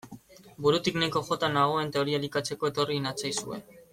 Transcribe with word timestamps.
Burutik 0.65 0.95
nahiko 1.01 1.21
jota 1.27 1.51
nagoen 1.59 1.93
teoria 1.97 2.21
elikatzeko 2.23 2.73
etorri 2.73 2.99
natzaizue. 3.07 3.63